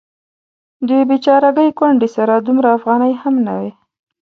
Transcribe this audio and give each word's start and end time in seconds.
دې 0.87 0.99
بیچارګۍ 1.09 1.69
کونډې 1.79 2.09
سره 2.15 2.33
دومره 2.47 2.67
افغانۍ 2.77 3.13
هم 3.21 3.35
نه 3.45 3.53
وې. 3.59 3.71